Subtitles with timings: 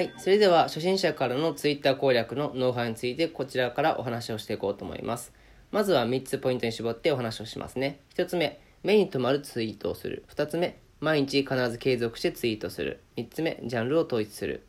[0.00, 0.14] はい。
[0.16, 5.30] それでは、初心者からの Twitter 攻略のノウハウについて、こちらからお話をしていこうと思います。
[5.72, 8.00] まずは3つポイントに絞ってお話をしますね。
[8.14, 10.24] 1つ目、目に留まるツイートをする。
[10.34, 13.02] 2つ目、毎日必ず継続してツイートする。
[13.18, 14.62] 3つ目、ジャンルを統一する。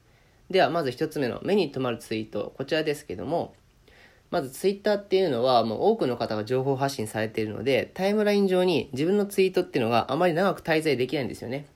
[0.49, 2.53] では、まず1つ目の目に留まるツイート。
[2.57, 3.55] こちらですけども、
[4.31, 11.67] まずツイッターっていうのはもう多くの方が情報発信されているので、タイムライン上に自分のツイートっていうのがあまり長く滞在できないんですよね。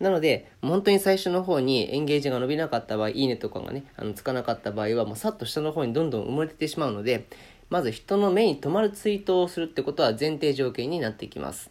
[0.00, 7.26] なので、本当に最初の方にエンゲージが伸びなかった場合、いいねとかがね、あのつかなかった場合は、もうさっと下の方にどんどん埋もれてしまうので、
[7.68, 11.70] まず人の目に留まるツイートをするってことは前提条件になってきます。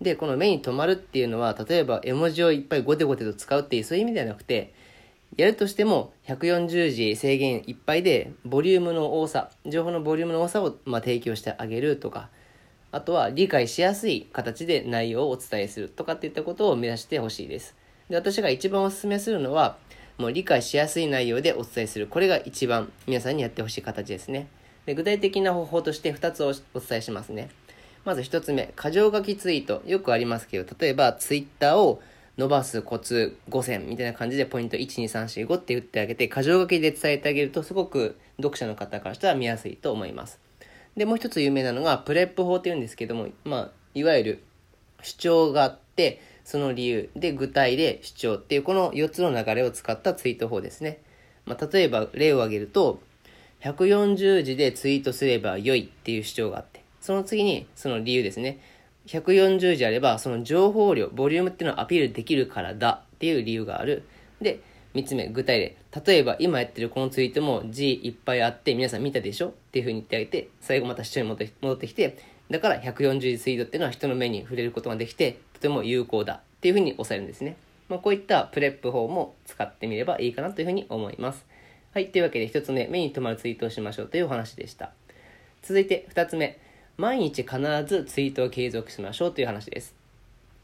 [0.00, 4.72] で、この目に留まるっていうのは、例えば絵文字をいっぱいゴテゴテと使うっていうそういう意味ではなくて、
[5.36, 12.30] やるとしても140字制限いっぱいでボリュームの多さ、情報のボリュームの多さをま提供してあげるとか、
[12.92, 17.76] あとは理解しやすい形で内容をお伝えするとかっていったことを目指してほしいです。
[18.08, 19.78] で、私が一番お勧めするのは、
[20.18, 22.06] もう理解しやすい内容でお伝えする。
[22.06, 24.48] これが一番皆さんにやってほしい形ですね。
[24.86, 27.50] で具体的な方法として2つをお伝えしますね。
[28.04, 29.82] まず1つ目、箇条書きツイート。
[29.86, 32.02] よくありますけど、例えばツイッターを
[32.36, 40.49] 伸ばすコツ5選みたいな感じでポイント12345って打ってあげて、箇条書きで伝えてあげるとすごく読者の方からしたら見やすいと思います。
[40.96, 44.42] で、もう一つ有名なのがプレップ法っていうんですけども、まあ、いわゆる
[45.02, 51.00] 主張があって、その理由で具体で主張っていうこの4つの流れを使ったツイート法ですね。
[51.46, 53.00] まあ、例えば例を挙げると、
[53.62, 58.60] 140字でツイートすれば良いっていう主張があって、その次にその理由ですね。
[59.06, 64.04] 140字あれば、その情報量、ボリュームっていうのをアピールできるからだっていう理由がある。
[64.40, 64.60] で、
[64.94, 65.76] 3つ目、具体例。
[66.06, 69.48] 例えば、今やってるこのツイートも字いっぱいあって、皆さん見たでしょ？
[69.48, 72.18] っていう風に言ってあげて、最後また視聴に戻ってきて、
[72.50, 77.56] だから140字ツイートっていうのは人の目に触れることができて、とても有効だっていう風に押さえるんですね。
[77.88, 81.44] まあ、こういったプレップ法も使ってみればいいかなという風に思います。
[81.92, 82.08] はい。
[82.08, 84.92] というわけで、1つ目、目に留まるツイートをしましょうというお話でした。
[85.62, 86.58] 続いて、2つ目。
[86.96, 89.94] 毎日必ずツイートを継続しましょうという話です。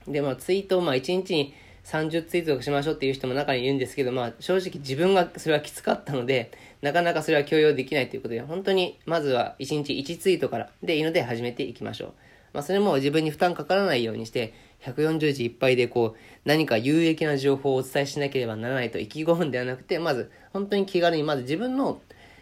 [0.06, 1.54] で、まあ、ツイートをまあ1日に
[1.86, 6.50] 30ツイートしましょうっていう人も中にいるんですけど、まあ、正直自分がそれはきつかったので、
[6.82, 12.12] なかなかそれは許容できないということで、本当にまずは1日1ツイートからでいいので始めていきましょう。
[12.52, 14.52] まあ、それも自分に負担かからないようにして、
[14.82, 22.00] 140字いっぱいでこう、何か有益な情報をお伝えしなければならないと意気込むんではなくて、まず、本当に気軽に、まず自分の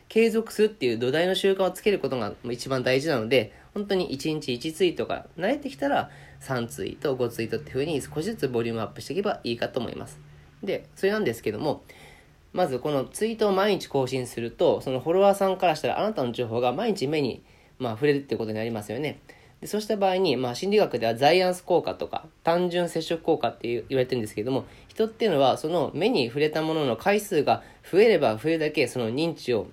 [0.09, 10.19] 継続するっていう土台の習慣をつけることが一番大事なので、本当に1日1ツイートから慣れてきたら3ツイート、5ツイートっていう風に少しずつボリュームアップしていけばいいかと思います。
[10.63, 11.83] で、それなんですけども、
[12.53, 17.43] まずこのツイートを毎日更新すると、そのフォロワーさんからしたらあなたの情報が毎日目に、
[17.79, 19.19] まあ、触れるってことになりますよね。
[19.65, 29.69] でそうした場合に、まあ、心理学ではザイアンス効果とか単純接触効果って言われてるんですけども人っていうのはその目に触れたものの回数が増えれば増えるだけその認知を、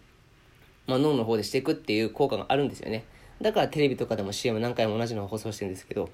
[0.88, 3.04] まあ、脳の方でしていくっていう効果があるんですよね
[3.42, 6.10] だからテレビとかでも CM 何回も同じのを放送してるんですけど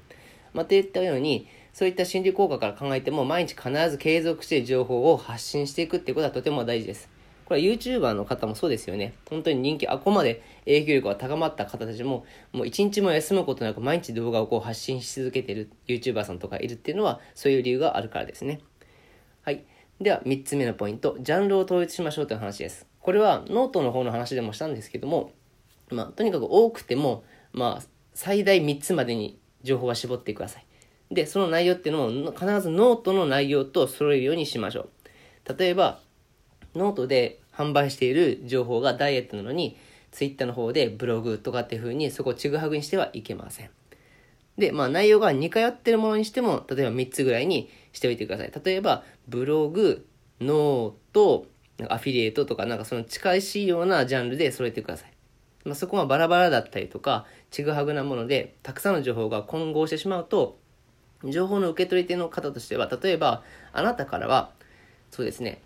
[0.54, 7.10] まあ、といったようにそういった心理効果から考えても毎日必ず継続して情報を発信していくっていうことはとても大事です
[7.48, 9.14] これは YouTuber の方もそうですよね。
[9.30, 18.60] 本当に人気、あ、ここまで影響力が高まった方たちも、もう一日も休むことなく毎日動画をこう発信し続けてる YouTuber さんとかいるっていうのは、そういう理由があるからですね。
[19.44, 19.64] はい。
[20.02, 22.86] では、3つ目のポイント、ジャンルを統一しましょうという話です。
[23.00, 25.32] これはノートの方の話でもしたんですけども、
[25.90, 27.84] まあ、とにかく多くても、まあ、
[28.14, 30.66] 最大3つまでに情報は絞ってください。
[31.12, 34.90] で、その内容っていうのも必ずノートの内容と揃えるようにしましょ
[35.46, 35.58] う。
[35.58, 36.00] 例えば、
[36.76, 39.78] ノートで販売している情報がダイエットなのに、
[40.12, 43.70] ツイッターの方でブログとかっていう風にそこをちぐはぐにしてはいけません。
[44.58, 48.52] で、まあ内容が似通ってるものにしても、例えば3つぐらいにしておいてください。
[48.64, 50.06] 例えば、ブログ、
[50.42, 51.46] ノート、
[51.90, 55.17] アフィリエイトとかなんかその近しいようなジャンルで揃えてください。
[55.68, 60.58] まあ、そこはバラバラだったりとか、ちぐはぐなもので、たくさんの情報が混合してしまうと、
[61.24, 63.44] 情報の受け取り手の方としては、例えば、
[63.74, 64.52] あなたからは、
[65.12, 65.62] そうですね、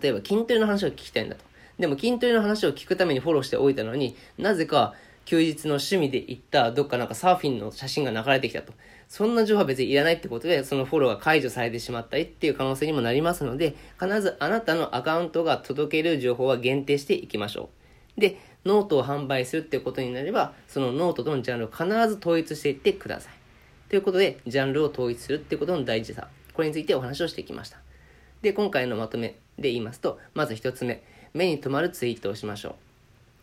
[0.00, 1.44] 例えば筋トレの話を聞きたいんだと。
[1.78, 4.94] でも筋トレの話を聞くためにフォローしておいたのになぜか
[5.26, 8.72] 休日の趣味で行ったどっかなんかサーフィンの写真が流れてきたと。
[9.08, 17.70] そんな情報は別にいらないってことで、そのフォローが解除されてしまったりっていう可能性にもなりますので、必ずあなたのアカウントが届ける情報は限定していきましょ
[18.16, 18.20] う。
[18.20, 23.32] で、ノートを販売するっていうことになれば、そのノートとのジャンルを必ず統一していってください。
[23.88, 26.28] ということで、ジャンルを統一するっていうことの大事さ。
[26.52, 27.78] これについてお話をしてきました。
[28.42, 31.02] で、今回のまとめで言いますと、まず1つ目、
[31.32, 32.76] 目に留まるツイートをしましょ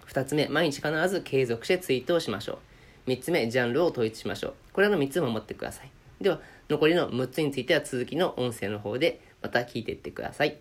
[0.07, 0.09] う。
[0.11, 2.59] 2つ目、毎日必ず継続してツイートをしましょ
[3.07, 3.09] う。
[3.09, 4.53] 3つ目、ジャンルを統一しましょう。
[4.73, 5.91] これらの3つも持ってください。
[6.21, 10.57] では、残りの6つについては続きの音声の方でまた聞いていってください。